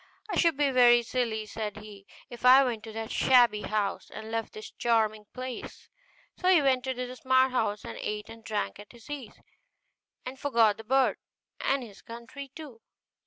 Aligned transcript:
'I 0.31 0.37
should 0.37 0.57
be 0.57 0.71
very 0.71 1.03
silly,' 1.03 1.45
said 1.45 1.77
he, 1.77 2.07
'if 2.27 2.43
I 2.43 2.63
went 2.63 2.83
to 2.85 2.91
that 2.91 3.11
shabby 3.11 3.61
house, 3.61 4.09
and 4.09 4.31
left 4.31 4.53
this 4.53 4.71
charming 4.71 5.27
place'; 5.31 5.89
so 6.35 6.47
he 6.49 6.59
went 6.59 6.87
into 6.87 7.05
the 7.05 7.15
smart 7.15 7.51
house, 7.51 7.85
and 7.85 7.99
ate 7.99 8.27
and 8.27 8.43
drank 8.43 8.79
at 8.79 8.93
his 8.93 9.11
ease, 9.11 9.39
and 10.25 10.39
forgot 10.39 10.77
the 10.77 10.83
bird, 10.83 11.19
and 11.59 11.83
his 11.83 12.01
country 12.01 12.51
too. 12.55 12.81